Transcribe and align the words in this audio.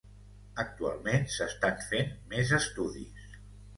Actualment 0.61 1.27
s'estan 1.35 1.85
fent 1.91 2.11
més 2.33 2.55
estudis. 2.63 3.37